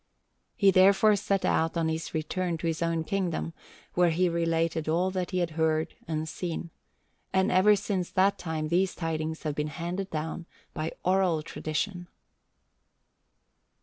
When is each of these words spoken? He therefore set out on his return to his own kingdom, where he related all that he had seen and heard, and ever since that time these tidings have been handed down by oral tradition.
He 0.55 0.71
therefore 0.71 1.15
set 1.15 1.45
out 1.45 1.77
on 1.77 1.87
his 1.87 2.11
return 2.11 2.57
to 2.57 2.65
his 2.65 2.81
own 2.81 3.03
kingdom, 3.03 3.53
where 3.93 4.09
he 4.09 4.29
related 4.29 4.89
all 4.89 5.11
that 5.11 5.29
he 5.29 5.37
had 5.37 5.49
seen 5.49 5.59
and 6.09 6.27
heard, 6.31 6.69
and 7.31 7.51
ever 7.51 7.75
since 7.75 8.09
that 8.09 8.39
time 8.39 8.69
these 8.69 8.95
tidings 8.95 9.43
have 9.43 9.53
been 9.53 9.67
handed 9.67 10.09
down 10.09 10.47
by 10.73 10.93
oral 11.03 11.43
tradition. 11.43 12.07